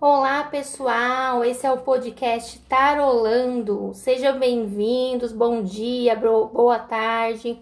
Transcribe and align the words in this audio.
Olá, 0.00 0.42
pessoal. 0.44 1.44
Esse 1.44 1.66
é 1.66 1.72
o 1.72 1.78
podcast 1.78 2.58
Tarolando. 2.68 3.92
Sejam 3.94 4.38
bem-vindos. 4.38 5.32
Bom 5.32 5.62
dia, 5.62 6.16
boa 6.16 6.78
tarde, 6.80 7.58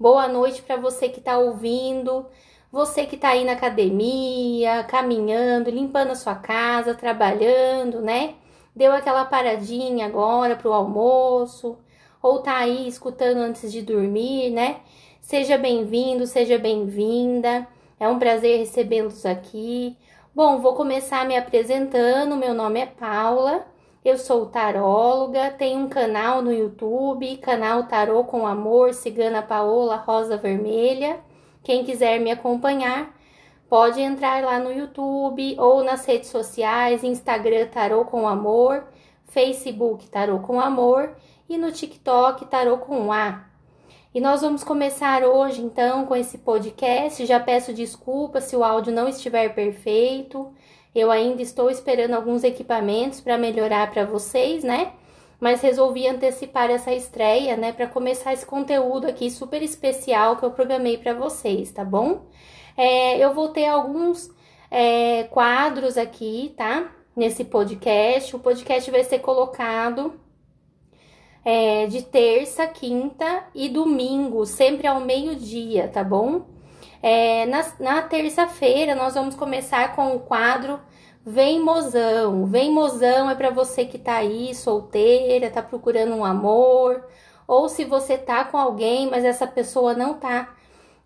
boa 0.00 0.26
noite 0.26 0.62
para 0.62 0.76
você 0.76 1.08
que 1.08 1.18
está 1.20 1.38
ouvindo. 1.38 2.26
Você 2.72 3.06
que 3.06 3.14
está 3.16 3.28
aí 3.28 3.44
na 3.44 3.52
academia, 3.52 4.82
caminhando, 4.84 5.70
limpando 5.70 6.10
a 6.10 6.16
sua 6.16 6.34
casa, 6.34 6.94
trabalhando, 6.94 8.00
né? 8.00 8.34
Deu 8.74 8.90
aquela 8.90 9.24
paradinha 9.26 10.06
agora 10.06 10.56
para 10.56 10.68
o 10.68 10.72
almoço, 10.72 11.78
ou 12.20 12.40
tá 12.42 12.56
aí 12.56 12.88
escutando 12.88 13.38
antes 13.38 13.70
de 13.70 13.82
dormir, 13.82 14.50
né? 14.50 14.80
Seja 15.20 15.56
bem-vindo, 15.58 16.26
seja 16.26 16.58
bem-vinda. 16.58 17.68
É 18.00 18.08
um 18.08 18.18
prazer 18.18 18.58
recebê-los 18.58 19.24
aqui. 19.24 19.96
Bom, 20.34 20.58
vou 20.58 20.74
começar 20.74 21.24
me 21.24 21.36
apresentando. 21.36 22.36
Meu 22.36 22.52
nome 22.52 22.80
é 22.80 22.86
Paula, 22.86 23.64
eu 24.04 24.18
sou 24.18 24.46
taróloga, 24.46 25.52
tenho 25.52 25.78
um 25.78 25.88
canal 25.88 26.42
no 26.42 26.52
YouTube, 26.52 27.36
canal 27.36 27.84
Tarô 27.84 28.24
com 28.24 28.44
Amor, 28.44 28.94
Cigana 28.94 29.42
Paola 29.42 29.94
Rosa 29.94 30.36
Vermelha. 30.36 31.20
Quem 31.62 31.84
quiser 31.84 32.18
me 32.18 32.32
acompanhar, 32.32 33.14
pode 33.68 34.00
entrar 34.00 34.42
lá 34.42 34.58
no 34.58 34.72
YouTube 34.72 35.54
ou 35.56 35.84
nas 35.84 36.04
redes 36.04 36.30
sociais, 36.30 37.04
Instagram 37.04 37.68
Tarô 37.68 38.04
com 38.04 38.26
Amor, 38.26 38.88
Facebook 39.26 40.08
Tarô 40.08 40.40
com 40.40 40.60
Amor 40.60 41.14
e 41.48 41.56
no 41.56 41.70
TikTok 41.70 42.46
Tarô 42.46 42.78
com 42.78 43.12
A. 43.12 43.53
E 44.14 44.20
nós 44.20 44.42
vamos 44.42 44.62
começar 44.62 45.24
hoje 45.24 45.60
então 45.60 46.06
com 46.06 46.14
esse 46.14 46.38
podcast. 46.38 47.26
Já 47.26 47.40
peço 47.40 47.72
desculpas 47.72 48.44
se 48.44 48.54
o 48.54 48.62
áudio 48.62 48.92
não 48.92 49.08
estiver 49.08 49.52
perfeito. 49.52 50.54
Eu 50.94 51.10
ainda 51.10 51.42
estou 51.42 51.68
esperando 51.68 52.14
alguns 52.14 52.44
equipamentos 52.44 53.20
para 53.20 53.36
melhorar 53.36 53.90
para 53.90 54.04
vocês, 54.04 54.62
né? 54.62 54.92
Mas 55.40 55.62
resolvi 55.62 56.06
antecipar 56.06 56.70
essa 56.70 56.92
estreia, 56.92 57.56
né, 57.56 57.72
para 57.72 57.88
começar 57.88 58.32
esse 58.32 58.46
conteúdo 58.46 59.08
aqui 59.08 59.28
super 59.28 59.60
especial 59.60 60.36
que 60.36 60.44
eu 60.44 60.52
programei 60.52 60.96
para 60.96 61.12
vocês, 61.12 61.72
tá 61.72 61.84
bom? 61.84 62.26
É, 62.76 63.18
eu 63.18 63.34
vou 63.34 63.48
ter 63.48 63.66
alguns 63.66 64.30
é, 64.70 65.24
quadros 65.24 65.98
aqui, 65.98 66.54
tá? 66.56 66.88
Nesse 67.16 67.44
podcast. 67.44 68.36
O 68.36 68.38
podcast 68.38 68.88
vai 68.92 69.02
ser 69.02 69.18
colocado 69.18 70.20
é, 71.44 71.86
de 71.86 72.02
terça, 72.02 72.66
quinta 72.66 73.44
e 73.54 73.68
domingo, 73.68 74.46
sempre 74.46 74.86
ao 74.86 75.00
meio-dia, 75.00 75.88
tá 75.88 76.02
bom? 76.02 76.46
É, 77.02 77.44
na, 77.46 77.66
na 77.78 78.02
terça-feira 78.02 78.94
nós 78.94 79.14
vamos 79.14 79.34
começar 79.34 79.94
com 79.94 80.16
o 80.16 80.20
quadro 80.20 80.80
Vem 81.26 81.60
Mozão. 81.60 82.46
Vem 82.46 82.70
Mozão 82.70 83.30
é 83.30 83.34
para 83.34 83.50
você 83.50 83.84
que 83.84 83.98
tá 83.98 84.16
aí 84.16 84.54
solteira, 84.54 85.50
tá 85.50 85.62
procurando 85.62 86.14
um 86.14 86.24
amor, 86.24 87.02
ou 87.46 87.68
se 87.68 87.84
você 87.84 88.18
tá 88.18 88.44
com 88.44 88.58
alguém, 88.58 89.08
mas 89.10 89.24
essa 89.24 89.46
pessoa 89.46 89.94
não 89.94 90.14
tá 90.14 90.54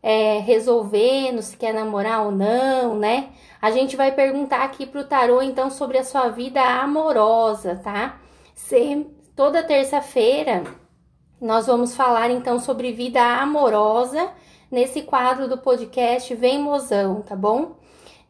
é, 0.02 0.38
resolvendo 0.38 1.42
se 1.42 1.56
quer 1.56 1.72
namorar 1.72 2.24
ou 2.24 2.32
não, 2.32 2.96
né? 2.96 3.30
A 3.60 3.70
gente 3.70 3.96
vai 3.96 4.12
perguntar 4.12 4.62
aqui 4.62 4.86
pro 4.86 5.04
tarô 5.04 5.42
então 5.42 5.70
sobre 5.70 5.98
a 5.98 6.04
sua 6.04 6.28
vida 6.28 6.62
amorosa, 6.62 7.76
tá? 7.76 8.20
Sempre 8.54 9.17
Toda 9.38 9.62
terça-feira 9.62 10.64
nós 11.40 11.68
vamos 11.68 11.94
falar 11.94 12.28
então 12.28 12.58
sobre 12.58 12.90
vida 12.90 13.22
amorosa 13.22 14.32
nesse 14.68 15.02
quadro 15.02 15.46
do 15.46 15.56
podcast 15.56 16.34
Vem 16.34 16.58
Mozão, 16.58 17.22
tá 17.22 17.36
bom? 17.36 17.76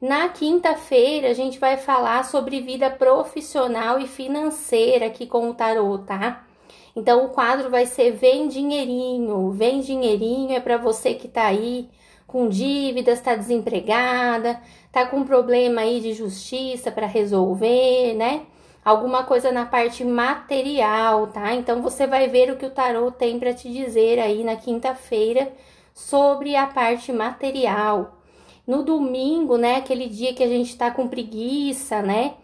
Na 0.03 0.29
quinta-feira 0.29 1.31
a 1.31 1.33
gente 1.33 1.59
vai 1.59 1.79
falar 1.79 2.27
sobre 2.27 2.61
vida 2.61 2.91
profissional 2.91 3.99
e 3.99 4.07
financeira 4.07 5.07
aqui 5.07 5.27
com 5.27 5.49
o 5.49 5.55
tarô, 5.55 5.97
tá? 5.97 6.47
Então 6.95 7.25
o 7.25 7.31
quadro 7.31 7.71
vai 7.71 7.87
ser 7.87 8.11
Vem 8.11 8.47
Dinheirinho. 8.47 9.51
Vem 9.51 9.81
Dinheirinho 9.81 10.53
é 10.53 10.61
para 10.61 10.77
você 10.77 11.15
que 11.15 11.27
tá 11.27 11.47
aí 11.47 11.89
com 12.27 12.51
dívidas, 12.51 13.23
tá 13.23 13.35
desempregada, 13.35 14.61
tá 14.93 15.07
com 15.07 15.25
problema 15.25 15.81
aí 15.81 16.03
de 16.03 16.13
justiça 16.13 16.93
para 16.93 17.07
resolver, 17.07 18.13
né? 18.13 18.43
Alguma 18.89 19.23
coisa 19.25 19.53
na 19.53 19.67
parte 19.67 20.03
material, 20.03 21.27
tá? 21.27 21.55
Então 21.55 21.83
você 21.83 22.07
vai 22.07 22.27
ver 22.27 22.51
o 22.51 22.57
que 22.57 22.65
o 22.65 22.71
tarô 22.71 23.11
tem 23.11 23.39
para 23.39 23.53
te 23.53 23.71
dizer 23.71 24.19
aí 24.19 24.43
na 24.43 24.57
quinta-feira 24.57 25.53
sobre 25.93 26.57
a 26.57 26.67
parte 26.67 27.13
material. 27.13 28.17
No 28.67 28.83
domingo, 28.83 29.57
né, 29.59 29.77
aquele 29.77 30.09
dia 30.09 30.33
que 30.33 30.43
a 30.43 30.49
gente 30.49 30.77
tá 30.77 30.91
com 30.91 31.07
preguiça, 31.07 32.01
né? 32.01 32.35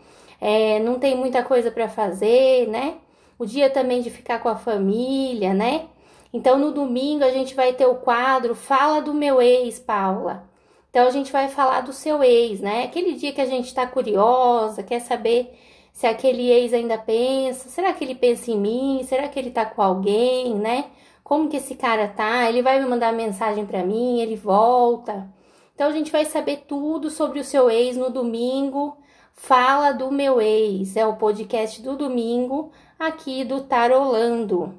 É, 0.41 0.79
não 0.81 0.99
tem 0.99 1.17
muita 1.17 1.43
coisa 1.43 1.71
para 1.71 1.89
fazer, 1.89 2.69
né? 2.69 2.97
O 3.39 3.47
dia 3.47 3.71
também 3.71 4.03
de 4.03 4.11
ficar 4.11 4.39
com 4.41 4.49
a 4.49 4.57
família, 4.57 5.55
né? 5.55 5.87
Então 6.33 6.59
no 6.59 6.73
domingo 6.73 7.25
a 7.25 7.31
gente 7.31 7.55
vai 7.55 7.73
ter 7.73 7.87
o 7.87 7.97
quadro 7.97 8.55
Fala 8.55 9.01
do 9.01 9.15
meu 9.15 9.41
ex, 9.41 9.79
Paula. 9.79 10.45
Então 10.91 11.07
a 11.07 11.11
gente 11.11 11.33
vai 11.33 11.49
falar 11.49 11.81
do 11.81 11.93
seu 11.93 12.23
ex, 12.23 12.61
né? 12.61 12.85
Aquele 12.85 13.15
dia 13.15 13.33
que 13.33 13.41
a 13.41 13.47
gente 13.47 13.73
tá 13.75 13.87
curiosa, 13.87 14.83
quer 14.83 15.01
saber 15.01 15.55
se 15.95 16.09
aquele 16.09 16.51
ex 16.51 16.75
ainda 16.75 16.99
pensa, 16.99 17.69
será 17.69 17.93
que 17.93 18.03
ele 18.03 18.17
pensa 18.17 18.51
em 18.51 18.59
mim? 18.59 19.05
Será 19.05 19.29
que 19.29 19.39
ele 19.39 19.53
tá 19.53 19.65
com 19.65 19.81
alguém, 19.81 20.53
né? 20.57 20.87
Como 21.23 21.49
que 21.49 21.57
esse 21.57 21.77
cara 21.77 22.09
tá? 22.09 22.49
Ele 22.49 22.63
vai 22.63 22.81
me 22.81 22.89
mandar 22.89 23.13
mensagem 23.13 23.65
para 23.65 23.85
mim, 23.85 24.21
ele 24.21 24.35
volta. 24.35 25.33
Então 25.73 25.89
a 25.89 25.93
gente 25.93 26.11
vai 26.11 26.25
saber 26.25 26.65
tudo 26.67 27.11
sobre 27.11 27.39
o 27.39 27.45
seu 27.45 27.71
ex 27.71 27.97
no 27.97 28.11
domingo. 28.11 28.99
Fala 29.35 29.93
do 29.93 30.11
meu 30.11 30.41
ex, 30.41 30.97
é 30.97 31.07
o 31.07 31.15
podcast 31.15 31.81
do 31.81 31.97
domingo 31.97 32.73
aqui 32.99 33.45
do 33.45 33.61
Tarolando. 33.63 34.75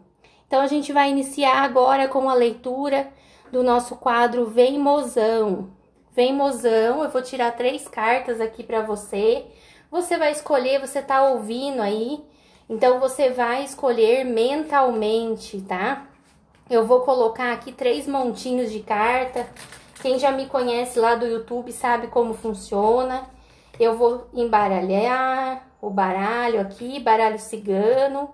Então 0.48 0.60
a 0.60 0.68
gente 0.68 0.92
vai 0.92 1.10
iniciar 1.10 1.64
agora 1.64 2.10
com 2.10 2.30
a 2.30 2.34
leitura 2.34 3.08
do 3.54 3.64
nosso 3.64 3.96
quadro 3.96 4.48
Vem 4.48 4.78
Mozão. 4.78 5.70
Vem 6.14 6.34
Mozão, 6.34 7.04
eu 7.04 7.10
vou 7.10 7.22
tirar 7.22 7.56
três 7.56 7.88
cartas 7.88 8.42
aqui 8.42 8.64
para 8.64 8.82
você 8.82 9.46
você 9.96 10.18
vai 10.18 10.34
escolher, 10.34 10.82
você 10.82 11.02
tá 11.02 11.24
ouvindo 11.24 11.82
aí, 11.82 12.22
então 12.70 13.00
você 13.00 13.30
vai 13.30 13.64
escolher 13.64 14.26
mentalmente, 14.26 15.62
tá? 15.62 16.06
Eu 16.70 16.86
vou 16.86 17.00
colocar 17.02 17.54
aqui 17.54 17.72
três 17.72 18.06
montinhos 18.06 18.74
de 18.74 18.82
carta. 18.82 19.48
Quem 20.02 20.20
já 20.20 20.32
me 20.32 20.48
conhece 20.48 21.00
lá 21.00 21.16
do 21.16 21.26
YouTube 21.26 21.72
sabe 21.72 22.08
como 22.08 22.34
funciona. 22.34 23.30
Eu 23.80 23.96
vou 23.96 24.28
embaralhar 24.34 25.66
o 25.82 25.90
baralho 25.90 26.60
aqui, 26.60 27.00
baralho 27.00 27.40
cigano. 27.40 28.32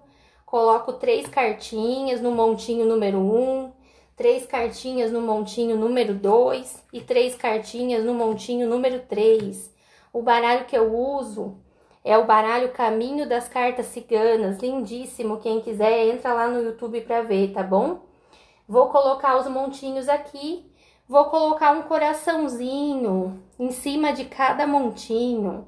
Coloco 0.47 0.93
três 0.93 1.27
cartinhas 1.27 2.19
no 2.21 2.31
montinho 2.31 2.87
número 2.87 3.19
um, 3.19 3.71
três 4.17 4.47
cartinhas 4.47 5.11
no 5.11 5.21
montinho 5.21 5.77
número 5.77 6.15
dois 6.15 6.83
e 6.91 7.01
três 7.01 7.35
cartinhas 7.35 8.03
no 8.03 8.15
montinho 8.15 8.67
número 8.67 8.99
três. 9.07 9.70
O 10.13 10.21
baralho 10.21 10.65
que 10.65 10.77
eu 10.77 10.93
uso 10.93 11.57
é 12.03 12.17
o 12.17 12.25
baralho 12.25 12.73
Caminho 12.73 13.29
das 13.29 13.47
Cartas 13.47 13.85
Ciganas, 13.85 14.59
lindíssimo. 14.59 15.37
Quem 15.37 15.61
quiser, 15.61 16.07
entra 16.07 16.33
lá 16.33 16.49
no 16.49 16.61
YouTube 16.61 16.99
para 17.01 17.21
ver, 17.21 17.53
tá 17.53 17.63
bom? 17.63 18.01
Vou 18.67 18.89
colocar 18.89 19.37
os 19.37 19.47
montinhos 19.47 20.09
aqui. 20.09 20.69
Vou 21.07 21.25
colocar 21.25 21.71
um 21.71 21.83
coraçãozinho 21.83 23.41
em 23.57 23.71
cima 23.71 24.11
de 24.11 24.25
cada 24.25 24.67
montinho. 24.67 25.67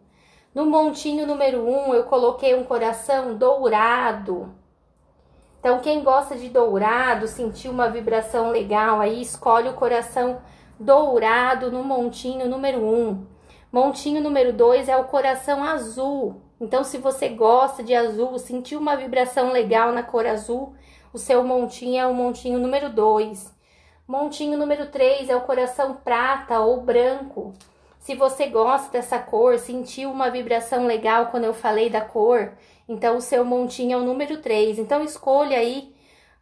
No 0.53 0.65
montinho 0.65 1.25
número 1.25 1.65
1, 1.65 1.89
um, 1.89 1.93
eu 1.93 2.03
coloquei 2.03 2.53
um 2.53 2.65
coração 2.65 3.35
dourado. 3.35 4.53
Então, 5.59 5.79
quem 5.79 6.03
gosta 6.03 6.35
de 6.35 6.49
dourado, 6.49 7.27
sentir 7.29 7.69
uma 7.69 7.89
vibração 7.89 8.51
legal 8.51 8.99
aí, 8.99 9.21
escolhe 9.21 9.69
o 9.69 9.73
coração 9.73 10.41
dourado 10.77 11.71
no 11.71 11.81
montinho 11.81 12.49
número 12.49 12.79
1. 12.79 12.83
Um. 12.83 13.32
Montinho 13.73 14.21
número 14.21 14.53
2 14.53 14.87
é 14.87 14.95
o 14.95 15.05
coração 15.05 15.63
azul. 15.63 16.43
Então, 16.61 16.83
se 16.83 16.99
você 16.99 17.27
gosta 17.29 17.81
de 17.81 17.95
azul, 17.95 18.37
sentiu 18.37 18.79
uma 18.79 18.95
vibração 18.95 19.51
legal 19.51 19.91
na 19.91 20.03
cor 20.03 20.27
azul, 20.27 20.75
o 21.11 21.17
seu 21.17 21.43
montinho 21.43 21.99
é 21.99 22.05
o 22.05 22.13
montinho 22.13 22.59
número 22.59 22.87
2. 22.91 23.51
Montinho 24.07 24.59
número 24.59 24.91
3 24.91 25.27
é 25.27 25.35
o 25.35 25.41
coração 25.41 25.95
prata 25.95 26.59
ou 26.59 26.81
branco. 26.81 27.51
Se 27.97 28.13
você 28.13 28.45
gosta 28.45 28.91
dessa 28.91 29.17
cor, 29.17 29.57
sentiu 29.57 30.11
uma 30.11 30.29
vibração 30.29 30.85
legal 30.85 31.31
quando 31.31 31.45
eu 31.45 31.53
falei 31.55 31.89
da 31.89 32.01
cor, 32.01 32.53
então 32.87 33.17
o 33.17 33.21
seu 33.21 33.43
montinho 33.43 33.93
é 33.93 33.97
o 33.97 34.05
número 34.05 34.39
3. 34.39 34.77
Então 34.77 35.03
escolha 35.03 35.57
aí 35.57 35.95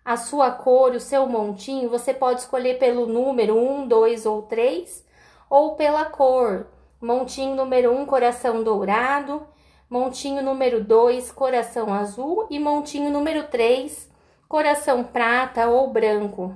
a 0.04 0.18
sua 0.18 0.52
cor, 0.52 0.92
o 0.96 1.00
seu 1.00 1.26
montinho. 1.28 1.90
Você 1.90 2.14
pode 2.14 2.42
escolher 2.42 2.78
pelo 2.78 3.06
número 3.06 3.58
1, 3.58 3.88
2 3.88 4.26
ou 4.26 4.42
3 4.42 5.06
ou 5.50 5.76
pela 5.76 6.04
cor. 6.04 6.68
Montinho 7.02 7.56
número 7.56 7.92
1, 7.92 8.02
um, 8.02 8.06
coração 8.06 8.64
dourado. 8.64 9.48
Montinho 9.90 10.44
número 10.44 10.84
2, 10.84 11.32
coração 11.32 11.92
azul. 11.92 12.46
E 12.50 12.60
montinho 12.60 13.10
número 13.10 13.48
3, 13.48 14.08
coração 14.48 15.04
prata 15.04 15.68
ou 15.68 15.90
branco. 15.90 16.56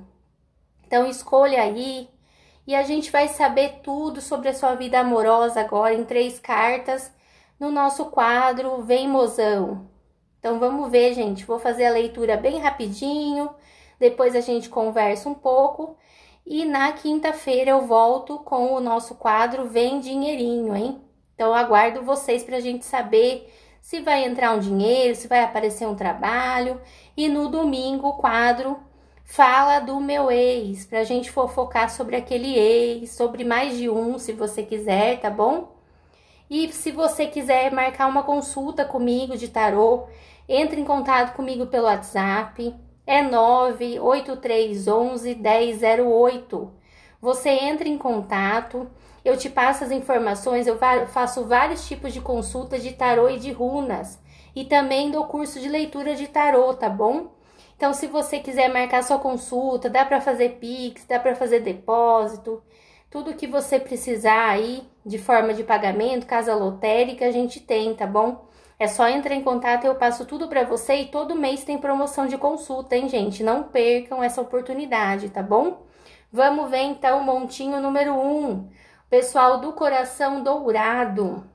Então, 0.86 1.06
escolha 1.06 1.62
aí. 1.62 2.08
E 2.64 2.74
a 2.74 2.84
gente 2.84 3.10
vai 3.10 3.28
saber 3.28 3.80
tudo 3.82 4.20
sobre 4.20 4.48
a 4.48 4.54
sua 4.54 4.74
vida 4.74 5.00
amorosa 5.00 5.60
agora 5.60 5.94
em 5.94 6.04
três 6.04 6.38
cartas. 6.38 7.12
no 7.58 7.70
nosso 7.70 8.06
quadro 8.06 8.82
Vem 8.82 9.08
Mozão. 9.08 9.88
Então 10.38 10.58
vamos 10.60 10.90
ver, 10.90 11.14
gente. 11.14 11.44
Vou 11.44 11.58
fazer 11.58 11.86
a 11.86 11.90
leitura 11.90 12.36
bem 12.36 12.58
rapidinho, 12.58 13.50
depois 13.98 14.36
a 14.36 14.40
gente 14.40 14.68
conversa 14.68 15.28
um 15.28 15.34
pouco 15.34 15.96
e 16.46 16.64
na 16.64 16.92
quinta-feira 16.92 17.72
eu 17.72 17.82
volto 17.82 18.38
com 18.38 18.72
o 18.72 18.80
nosso 18.80 19.16
quadro 19.16 19.68
Vem 19.68 19.98
Dinheirinho, 19.98 20.76
hein? 20.76 21.00
Então 21.34 21.52
aguardo 21.52 22.02
vocês 22.02 22.44
para 22.44 22.58
a 22.58 22.60
gente 22.60 22.84
saber 22.84 23.52
se 23.82 24.00
vai 24.00 24.24
entrar 24.24 24.52
um 24.52 24.60
dinheiro, 24.60 25.14
se 25.16 25.26
vai 25.26 25.42
aparecer 25.42 25.86
um 25.86 25.96
trabalho. 25.96 26.80
E 27.16 27.28
no 27.28 27.48
domingo 27.48 28.08
o 28.08 28.16
quadro 28.16 28.78
fala 29.24 29.80
do 29.80 30.00
meu 30.00 30.30
ex, 30.30 30.86
para 30.86 31.00
a 31.00 31.04
gente 31.04 31.30
fofocar 31.30 31.90
sobre 31.90 32.14
aquele 32.14 32.56
ex, 32.56 33.10
sobre 33.10 33.44
mais 33.44 33.76
de 33.76 33.90
um, 33.90 34.18
se 34.18 34.32
você 34.32 34.62
quiser, 34.62 35.20
tá 35.20 35.28
bom? 35.28 35.76
E 36.48 36.72
se 36.72 36.92
você 36.92 37.26
quiser 37.26 37.72
marcar 37.72 38.06
uma 38.06 38.22
consulta 38.22 38.84
comigo 38.84 39.36
de 39.36 39.48
tarô, 39.48 40.06
entre 40.48 40.80
em 40.80 40.84
contato 40.84 41.34
comigo 41.34 41.66
pelo 41.66 41.86
WhatsApp, 41.86 42.72
é 43.06 43.22
98311 43.22 45.36
1008. 45.36 46.72
Você 47.20 47.50
entra 47.50 47.88
em 47.88 47.96
contato, 47.96 48.90
eu 49.24 49.36
te 49.36 49.48
passo 49.48 49.84
as 49.84 49.90
informações, 49.90 50.66
eu 50.66 50.78
faço 51.08 51.44
vários 51.44 51.86
tipos 51.86 52.12
de 52.12 52.20
consultas 52.20 52.82
de 52.82 52.92
tarô 52.92 53.28
e 53.28 53.38
de 53.38 53.52
runas 53.52 54.18
e 54.54 54.64
também 54.64 55.10
do 55.10 55.24
curso 55.24 55.60
de 55.60 55.68
leitura 55.68 56.14
de 56.14 56.26
tarô, 56.26 56.74
tá 56.74 56.88
bom? 56.88 57.28
Então, 57.76 57.92
se 57.92 58.06
você 58.06 58.38
quiser 58.38 58.72
marcar 58.72 59.02
sua 59.02 59.18
consulta, 59.18 59.90
dá 59.90 60.04
para 60.04 60.20
fazer 60.20 60.56
Pix, 60.58 61.04
dá 61.06 61.20
para 61.20 61.34
fazer 61.34 61.60
depósito, 61.60 62.62
tudo 63.10 63.34
que 63.34 63.46
você 63.46 63.78
precisar 63.78 64.48
aí 64.48 64.82
de 65.04 65.18
forma 65.18 65.52
de 65.52 65.62
pagamento, 65.62 66.26
casa 66.26 66.54
lotérica, 66.54 67.26
a 67.26 67.30
gente 67.30 67.60
tem, 67.60 67.94
tá 67.94 68.06
bom? 68.06 68.46
É 68.78 68.86
só 68.86 69.08
entrar 69.08 69.34
em 69.34 69.42
contato, 69.42 69.86
eu 69.86 69.94
passo 69.94 70.26
tudo 70.26 70.48
para 70.48 70.64
você 70.64 70.96
e 70.96 71.06
todo 71.06 71.34
mês 71.34 71.64
tem 71.64 71.78
promoção 71.78 72.26
de 72.26 72.36
consulta, 72.36 72.94
hein, 72.94 73.08
gente? 73.08 73.42
Não 73.42 73.62
percam 73.62 74.22
essa 74.22 74.40
oportunidade, 74.42 75.30
tá 75.30 75.42
bom? 75.42 75.86
Vamos 76.30 76.68
ver 76.68 76.82
então 76.82 77.20
o 77.20 77.24
montinho 77.24 77.80
número 77.80 78.12
1. 78.12 78.50
Um. 78.50 78.68
Pessoal 79.08 79.60
do 79.60 79.72
coração 79.72 80.42
dourado. 80.42 81.48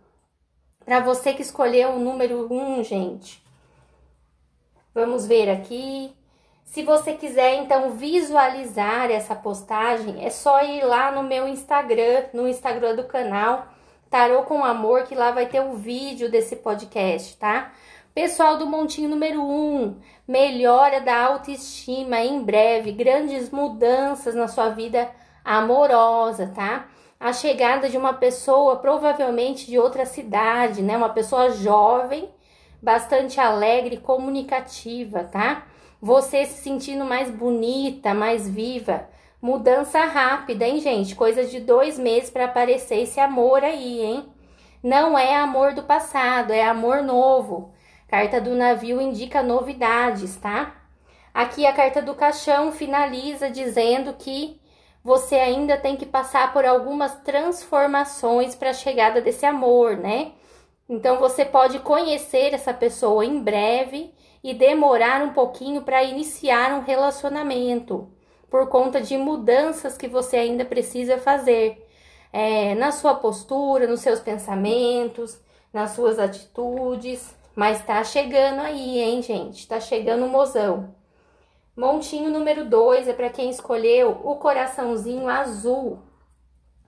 Para 0.84 1.00
você 1.00 1.34
que 1.34 1.44
escolheu 1.44 1.92
o 1.92 2.00
número 2.00 2.52
1, 2.52 2.80
um, 2.80 2.84
gente. 2.84 3.44
Vamos 4.94 5.28
ver 5.28 5.48
aqui. 5.50 6.16
Se 6.66 6.82
você 6.82 7.14
quiser 7.14 7.56
então 7.56 7.92
visualizar 7.92 9.12
essa 9.12 9.36
postagem, 9.36 10.26
é 10.26 10.30
só 10.32 10.64
ir 10.64 10.84
lá 10.84 11.12
no 11.12 11.22
meu 11.22 11.48
Instagram, 11.48 12.26
no 12.34 12.48
Instagram 12.48 12.96
do 12.96 13.04
canal 13.04 13.68
Tarô 14.12 14.44
com 14.44 14.62
Amor, 14.62 15.04
que 15.04 15.16
lá 15.16 15.32
vai 15.32 15.46
ter 15.46 15.62
o 15.62 15.78
vídeo 15.78 16.30
desse 16.30 16.58
podcast, 16.58 17.38
tá? 17.38 17.72
Pessoal 18.14 18.58
do 18.58 18.66
montinho 18.66 19.08
número 19.08 19.42
1, 19.42 19.46
um, 19.46 20.02
melhora 20.28 21.00
da 21.00 21.18
autoestima 21.28 22.20
em 22.20 22.44
breve, 22.44 22.92
grandes 22.92 23.50
mudanças 23.50 24.36
na 24.36 24.50
sua 24.50 24.68
vida 24.68 25.10
amorosa, 25.46 26.52
tá? 26.54 26.90
A 27.18 27.32
chegada 27.32 27.88
de 27.88 27.98
uma 27.98 28.12
pessoa, 28.12 28.76
provavelmente 28.76 29.66
de 29.66 29.80
outra 29.80 30.06
cidade, 30.06 30.82
né? 30.82 30.98
Uma 30.98 31.14
pessoa 31.14 31.50
jovem, 31.52 32.28
bastante 32.82 33.40
alegre, 33.40 33.96
comunicativa, 33.96 35.24
tá? 35.24 35.66
Você 36.02 36.46
se 36.46 36.62
sentindo 36.62 37.06
mais 37.06 37.32
bonita, 37.32 38.14
mais 38.14 38.46
viva. 38.46 39.08
Mudança 39.42 40.06
rápida, 40.06 40.68
hein, 40.68 40.80
gente? 40.80 41.16
Coisa 41.16 41.44
de 41.46 41.60
dois 41.60 41.98
meses 41.98 42.30
para 42.30 42.46
aparecer 42.46 43.00
esse 43.00 43.20
amor 43.20 43.64
aí, 43.64 44.00
hein? 44.00 44.32
Não 44.84 45.18
é 45.18 45.36
amor 45.36 45.74
do 45.74 45.82
passado, 45.82 46.54
é 46.54 46.64
amor 46.64 47.02
novo. 47.02 47.74
Carta 48.08 48.40
do 48.40 48.54
navio 48.54 49.02
indica 49.02 49.42
novidades, 49.42 50.38
tá? 50.38 50.76
Aqui 51.34 51.66
a 51.66 51.74
carta 51.74 52.04
do 52.04 52.14
caixão 52.14 52.72
finaliza 52.72 53.50
dizendo 53.50 54.14
que 54.14 54.62
você 55.04 55.36
ainda 55.36 55.76
tem 55.76 55.96
que 55.96 56.06
passar 56.06 56.54
por 56.54 56.64
algumas 56.64 57.16
transformações 57.22 58.54
para 58.54 58.70
a 58.70 58.74
chegada 58.74 59.22
desse 59.22 59.46
amor, 59.46 59.98
né? 59.98 60.34
Então 60.88 61.18
você 61.18 61.44
pode 61.46 61.80
conhecer 61.80 62.54
essa 62.54 62.74
pessoa 62.74 63.26
em 63.26 63.42
breve 63.42 64.14
e 64.44 64.54
demorar 64.54 65.24
um 65.24 65.34
pouquinho 65.34 65.82
para 65.82 66.04
iniciar 66.04 66.74
um 66.74 66.82
relacionamento, 66.82 68.12
por 68.52 68.68
conta 68.68 69.02
de 69.02 69.18
mudanças 69.18 69.98
que 69.98 70.08
você 70.08 70.38
ainda 70.38 70.64
precisa 70.64 71.18
fazer 71.18 71.88
é, 72.32 72.76
na 72.76 72.92
sua 72.92 73.16
postura, 73.16 73.88
nos 73.88 74.02
seus 74.02 74.20
pensamentos, 74.20 75.40
nas 75.74 75.92
suas 75.92 76.20
atitudes. 76.20 77.36
Mas 77.56 77.84
tá 77.84 78.04
chegando 78.04 78.60
aí, 78.60 79.00
hein, 79.00 79.24
gente? 79.24 79.68
Tá 79.68 79.80
chegando 79.80 80.26
o 80.26 80.30
mozão. 80.30 80.94
Montinho 81.76 82.30
número 82.30 82.64
2 82.66 83.08
é 83.08 83.14
para 83.14 83.30
quem 83.30 83.50
escolheu 83.50 84.22
o 84.24 84.36
coraçãozinho 84.36 85.28
azul. 85.28 86.00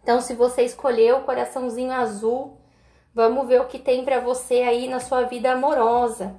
Então, 0.04 0.22
se 0.22 0.36
você 0.36 0.64
escolheu 0.64 1.18
o 1.18 1.24
coraçãozinho 1.24 1.92
azul, 1.92 2.60
Vamos 3.16 3.48
ver 3.48 3.62
o 3.62 3.68
que 3.68 3.78
tem 3.78 4.04
para 4.04 4.20
você 4.20 4.64
aí 4.64 4.88
na 4.88 5.00
sua 5.00 5.22
vida 5.22 5.52
amorosa. 5.52 6.36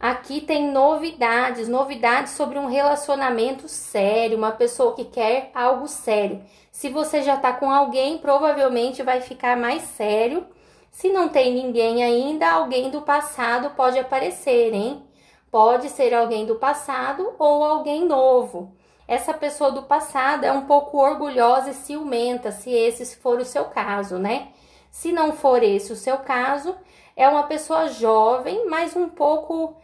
Aqui 0.00 0.40
tem 0.40 0.70
novidades, 0.70 1.66
novidades 1.66 2.34
sobre 2.34 2.56
um 2.56 2.66
relacionamento 2.66 3.66
sério, 3.68 4.38
uma 4.38 4.52
pessoa 4.52 4.94
que 4.94 5.04
quer 5.04 5.50
algo 5.52 5.88
sério. 5.88 6.40
Se 6.70 6.88
você 6.88 7.20
já 7.20 7.36
tá 7.36 7.52
com 7.52 7.68
alguém, 7.68 8.18
provavelmente 8.18 9.02
vai 9.02 9.20
ficar 9.20 9.56
mais 9.56 9.82
sério. 9.82 10.46
Se 10.92 11.08
não 11.08 11.28
tem 11.28 11.52
ninguém 11.52 12.04
ainda, 12.04 12.48
alguém 12.48 12.90
do 12.90 13.02
passado 13.02 13.70
pode 13.70 13.98
aparecer, 13.98 14.72
hein? 14.72 15.02
Pode 15.50 15.88
ser 15.88 16.14
alguém 16.14 16.46
do 16.46 16.54
passado 16.54 17.34
ou 17.36 17.64
alguém 17.64 18.04
novo. 18.04 18.72
Essa 19.08 19.34
pessoa 19.34 19.72
do 19.72 19.82
passado 19.82 20.44
é 20.44 20.52
um 20.52 20.66
pouco 20.66 20.98
orgulhosa 20.98 21.70
e 21.70 21.74
ciumenta, 21.74 22.52
se 22.52 22.70
esse 22.70 23.16
for 23.16 23.40
o 23.40 23.44
seu 23.44 23.64
caso, 23.64 24.16
né? 24.16 24.48
Se 24.92 25.10
não 25.10 25.32
for 25.32 25.60
esse 25.60 25.92
o 25.92 25.96
seu 25.96 26.18
caso, 26.18 26.76
é 27.16 27.28
uma 27.28 27.42
pessoa 27.42 27.88
jovem, 27.88 28.68
mas 28.68 28.94
um 28.94 29.08
pouco 29.08 29.76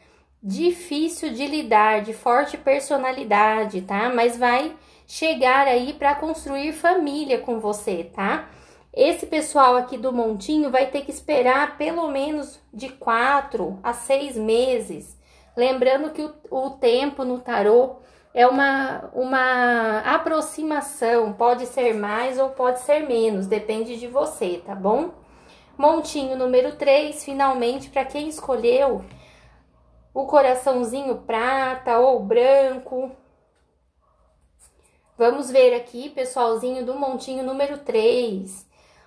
difícil 0.45 1.33
de 1.33 1.47
lidar, 1.47 2.03
de 2.03 2.13
forte 2.13 2.59
personalidade, 2.59 3.81
tá? 3.81 4.13
Mas 4.15 4.37
vai 4.37 4.77
chegar 5.07 5.67
aí 5.67 5.95
para 5.95 6.15
construir 6.15 6.75
família 6.75 7.39
com 7.39 7.59
você, 7.59 8.11
tá? 8.15 8.51
Esse 8.93 9.25
pessoal 9.25 9.75
aqui 9.75 9.97
do 9.97 10.13
montinho 10.13 10.71
vai 10.71 10.87
ter 10.87 11.01
que 11.01 11.11
esperar 11.11 11.79
pelo 11.79 12.09
menos 12.09 12.61
de 12.73 12.91
quatro 12.91 13.79
a 13.83 13.95
seis 13.95 14.37
meses. 14.37 15.19
Lembrando 15.57 16.11
que 16.11 16.23
o, 16.23 16.33
o 16.51 16.71
tempo 16.71 17.25
no 17.25 17.41
tarô 17.41 17.97
é 18.35 18.47
uma, 18.47 19.11
uma 19.15 20.01
aproximação, 20.01 21.33
pode 21.33 21.67
ser 21.67 21.95
mais 21.95 22.39
ou 22.39 22.51
pode 22.51 22.81
ser 22.81 23.01
menos, 23.09 23.47
depende 23.47 23.99
de 23.99 24.09
você, 24.09 24.61
tá 24.65 24.75
bom? 24.75 25.11
Montinho 25.79 26.37
número 26.37 26.77
3, 26.77 27.25
finalmente, 27.25 27.89
para 27.89 28.05
quem 28.05 28.29
escolheu 28.29 29.05
o 30.15 30.25
coraçãozinho 30.27 31.17
prata 31.27 31.99
ou 31.99 32.21
branco. 32.21 33.11
Vamos 35.19 35.51
ver 35.51 35.75
aqui, 35.75 36.09
pessoalzinho 36.09 36.87
do 36.87 36.95
montinho 36.95 37.45
número 37.45 37.79
3. 37.79 38.67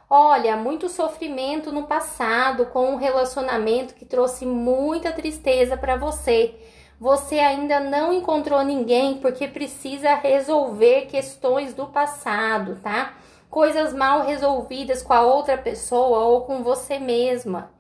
Olha, 0.10 0.56
muito 0.56 0.88
sofrimento 0.88 1.72
no 1.72 1.88
passado 1.88 2.68
com 2.68 2.92
um 2.92 2.96
relacionamento 2.98 3.96
que 3.96 4.06
trouxe 4.06 4.46
muita 4.46 5.12
tristeza 5.12 5.76
para 5.76 5.96
você 5.96 6.54
você 7.00 7.38
ainda 7.38 7.80
não 7.80 8.12
encontrou 8.12 8.64
ninguém 8.64 9.18
porque 9.18 9.48
precisa 9.48 10.16
resolver 10.16 11.06
questões 11.06 11.74
do 11.76 11.86
passado, 11.86 12.80
tá? 12.82 13.14
Coisas 13.52 13.94
mal 13.94 14.26
resolvidas 14.26 15.04
com 15.04 15.14
a 15.14 15.22
outra 15.22 15.58
pessoa 15.58 16.22
ou 16.22 16.42
com 16.42 16.64
você 16.64 16.98
mesma. 16.98 17.72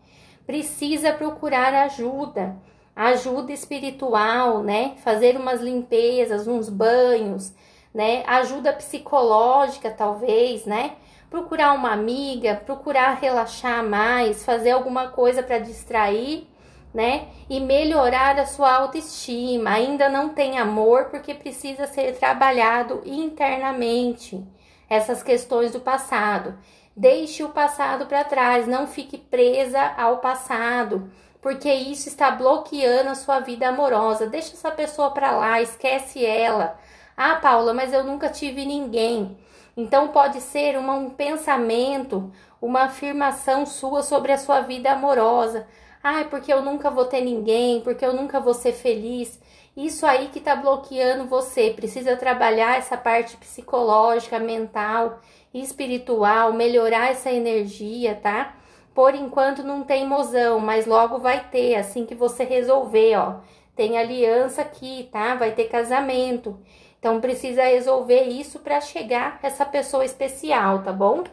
Precisa 0.45 1.11
procurar 1.11 1.73
ajuda, 1.73 2.55
ajuda 2.97 3.53
espiritual, 3.53 4.63
né? 4.63 4.95
Fazer 5.03 5.37
umas 5.37 5.61
limpezas, 5.61 6.47
uns 6.47 6.67
banhos, 6.67 7.53
né? 7.93 8.23
Ajuda 8.25 8.73
psicológica, 8.73 9.91
talvez, 9.91 10.65
né? 10.65 10.95
Procurar 11.29 11.73
uma 11.73 11.91
amiga, 11.91 12.61
procurar 12.65 13.13
relaxar 13.13 13.83
mais, 13.87 14.43
fazer 14.43 14.71
alguma 14.71 15.09
coisa 15.09 15.43
para 15.43 15.59
distrair 15.59 16.47
né? 16.93 17.27
E 17.47 17.59
melhorar 17.59 18.39
a 18.39 18.45
sua 18.45 18.73
autoestima. 18.73 19.69
Ainda 19.69 20.09
não 20.09 20.29
tem 20.29 20.57
amor 20.57 21.05
porque 21.05 21.33
precisa 21.33 21.85
ser 21.85 22.17
trabalhado 22.17 23.03
internamente 23.05 24.43
essas 24.89 25.21
questões 25.21 25.71
do 25.71 25.79
passado. 25.79 26.57
Deixe 26.95 27.43
o 27.43 27.49
passado 27.49 28.07
para 28.07 28.23
trás, 28.23 28.67
não 28.67 28.87
fique 28.87 29.17
presa 29.17 29.93
ao 29.95 30.17
passado, 30.17 31.11
porque 31.47 31.73
isso 31.73 32.09
está 32.09 32.29
bloqueando 32.29 33.09
a 33.09 33.15
sua 33.15 33.39
vida 33.39 33.69
amorosa. 33.69 34.27
Deixa 34.27 34.51
essa 34.51 34.69
pessoa 34.69 35.11
para 35.11 35.31
lá, 35.31 35.61
esquece 35.61 36.25
ela. 36.25 36.77
Ah, 37.15 37.35
Paula, 37.35 37.73
mas 37.73 37.93
eu 37.93 38.03
nunca 38.03 38.27
tive 38.27 38.65
ninguém. 38.65 39.37
Então 39.77 40.09
pode 40.09 40.41
ser 40.41 40.77
uma, 40.77 40.95
um 40.95 41.09
pensamento, 41.09 42.29
uma 42.61 42.81
afirmação 42.81 43.65
sua 43.65 44.03
sobre 44.03 44.33
a 44.33 44.37
sua 44.37 44.59
vida 44.59 44.91
amorosa. 44.91 45.65
Ai, 46.03 46.25
porque 46.25 46.51
eu 46.51 46.61
nunca 46.61 46.89
vou 46.89 47.05
ter 47.05 47.21
ninguém, 47.21 47.79
porque 47.79 48.05
eu 48.05 48.11
nunca 48.11 48.41
vou 48.41 48.53
ser 48.53 48.73
feliz. 48.73 49.39
Isso 49.73 50.05
aí 50.05 50.27
que 50.27 50.41
tá 50.41 50.53
bloqueando 50.53 51.29
você. 51.29 51.69
Precisa 51.73 52.17
trabalhar 52.17 52.77
essa 52.77 52.97
parte 52.97 53.37
psicológica, 53.37 54.37
mental, 54.37 55.21
espiritual, 55.53 56.51
melhorar 56.51 57.09
essa 57.09 57.31
energia, 57.31 58.15
tá? 58.15 58.53
Por 58.97 59.13
enquanto 59.13 59.61
não 59.61 59.83
tem 59.83 60.07
mozão, 60.07 60.59
mas 60.59 60.87
logo 60.87 61.19
vai 61.19 61.51
ter, 61.51 61.75
assim 61.75 62.03
que 62.03 62.15
você 62.15 62.43
resolver, 62.43 63.15
ó. 63.15 63.35
Tem 63.75 63.95
aliança 63.95 64.63
aqui, 64.63 65.07
tá? 65.11 65.35
Vai 65.35 65.51
ter 65.51 65.65
casamento. 65.65 66.59
Então 66.97 67.21
precisa 67.21 67.61
resolver 67.61 68.23
isso 68.23 68.57
para 68.57 68.81
chegar 68.81 69.39
essa 69.43 69.63
pessoa 69.63 70.03
especial, 70.03 70.81
tá 70.81 70.91
bom? 70.91 71.23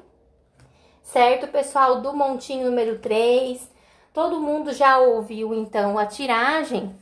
Certo, 1.03 1.47
pessoal, 1.47 2.03
do 2.03 2.13
montinho 2.13 2.67
número 2.67 2.99
3. 2.99 3.67
Todo 4.13 4.43
mundo 4.43 4.71
já 4.71 4.99
ouviu 4.99 5.55
então 5.55 5.99
a 5.99 6.05
tiragem. 6.05 6.95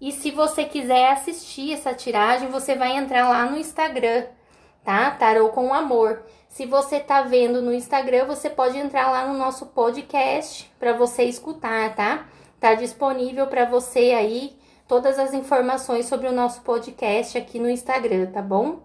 E 0.00 0.12
se 0.12 0.30
você 0.30 0.66
quiser 0.66 1.10
assistir 1.10 1.72
essa 1.72 1.92
tiragem, 1.92 2.48
você 2.48 2.76
vai 2.76 2.96
entrar 2.96 3.28
lá 3.28 3.44
no 3.46 3.58
Instagram, 3.58 4.26
tá? 4.86 5.10
Tarô 5.10 5.48
com 5.48 5.74
amor. 5.74 6.22
Se 6.48 6.64
você 6.64 7.00
tá 7.00 7.22
vendo 7.22 7.60
no 7.60 7.74
Instagram, 7.74 8.24
você 8.24 8.48
pode 8.48 8.78
entrar 8.78 9.10
lá 9.10 9.26
no 9.26 9.36
nosso 9.36 9.66
podcast 9.66 10.72
para 10.78 10.92
você 10.92 11.24
escutar, 11.24 11.96
tá? 11.96 12.28
Tá 12.60 12.72
disponível 12.74 13.48
para 13.48 13.64
você 13.64 14.12
aí 14.12 14.56
todas 14.86 15.18
as 15.18 15.34
informações 15.34 16.06
sobre 16.06 16.28
o 16.28 16.32
nosso 16.32 16.60
podcast 16.60 17.36
aqui 17.36 17.58
no 17.58 17.68
Instagram, 17.68 18.26
tá 18.26 18.40
bom? 18.40 18.78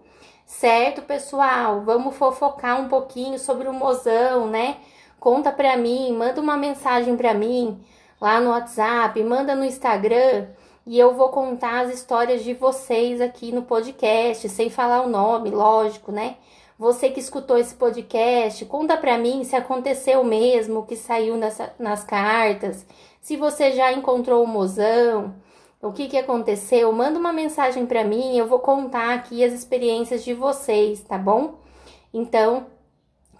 Certo, 0.44 1.02
pessoal? 1.02 1.82
Vamos 1.82 2.16
fofocar 2.16 2.80
um 2.80 2.88
pouquinho 2.88 3.38
sobre 3.38 3.68
o 3.68 3.72
mozão, 3.72 4.48
né? 4.48 4.78
Conta 5.20 5.52
pra 5.52 5.76
mim, 5.76 6.12
manda 6.12 6.40
uma 6.40 6.56
mensagem 6.56 7.16
pra 7.16 7.32
mim 7.32 7.80
lá 8.20 8.40
no 8.40 8.50
WhatsApp, 8.50 9.22
manda 9.22 9.54
no 9.54 9.64
Instagram 9.64 10.48
e 10.86 10.98
eu 10.98 11.14
vou 11.14 11.28
contar 11.28 11.86
as 11.86 11.94
histórias 11.94 12.42
de 12.42 12.54
vocês 12.54 13.20
aqui 13.20 13.52
no 13.52 13.62
podcast, 13.62 14.48
sem 14.48 14.68
falar 14.68 15.02
o 15.02 15.08
nome, 15.08 15.50
lógico, 15.50 16.10
né? 16.10 16.36
Você 16.78 17.10
que 17.10 17.20
escutou 17.20 17.56
esse 17.56 17.74
podcast, 17.74 18.64
conta 18.64 18.96
para 18.96 19.16
mim 19.16 19.44
se 19.44 19.54
aconteceu 19.54 20.24
mesmo 20.24 20.80
o 20.80 20.86
que 20.86 20.96
saiu 20.96 21.36
nessa, 21.36 21.72
nas 21.78 22.02
cartas, 22.02 22.84
se 23.20 23.36
você 23.36 23.70
já 23.72 23.92
encontrou 23.92 24.42
o 24.42 24.48
mozão, 24.48 25.34
o 25.80 25.92
que, 25.92 26.08
que 26.08 26.18
aconteceu, 26.18 26.92
manda 26.92 27.18
uma 27.18 27.32
mensagem 27.32 27.86
para 27.86 28.02
mim, 28.02 28.36
eu 28.36 28.46
vou 28.46 28.58
contar 28.58 29.14
aqui 29.14 29.44
as 29.44 29.52
experiências 29.52 30.24
de 30.24 30.34
vocês, 30.34 31.00
tá 31.02 31.16
bom? 31.16 31.54
Então, 32.12 32.66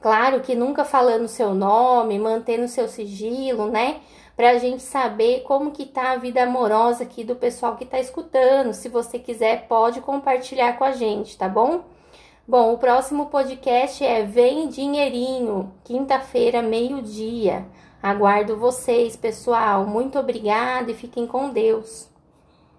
claro 0.02 0.40
que 0.40 0.54
nunca 0.54 0.84
falando 0.84 1.28
seu 1.28 1.54
nome, 1.54 2.18
mantendo 2.18 2.68
seu 2.68 2.88
sigilo, 2.88 3.70
né? 3.70 4.00
Pra 4.36 4.58
gente 4.58 4.82
saber 4.82 5.42
como 5.42 5.70
que 5.70 5.86
tá 5.86 6.12
a 6.12 6.16
vida 6.16 6.42
amorosa 6.42 7.04
aqui 7.04 7.24
do 7.24 7.36
pessoal 7.36 7.76
que 7.76 7.86
tá 7.86 8.00
escutando. 8.00 8.74
Se 8.74 8.88
você 8.88 9.18
quiser, 9.18 9.66
pode 9.68 10.00
compartilhar 10.00 10.76
com 10.76 10.84
a 10.84 10.92
gente, 10.92 11.38
tá 11.38 11.48
bom? 11.48 11.84
Bom, 12.46 12.72
o 12.72 12.78
próximo 12.78 13.26
podcast 13.26 14.04
é 14.04 14.24
Vem 14.24 14.68
Dinheirinho, 14.68 15.72
quinta-feira, 15.84 16.60
meio-dia. 16.60 17.64
Aguardo 18.02 18.56
vocês, 18.56 19.14
pessoal. 19.16 19.86
Muito 19.86 20.18
obrigada 20.18 20.90
e 20.90 20.94
fiquem 20.94 21.26
com 21.26 21.50
Deus. 21.50 22.11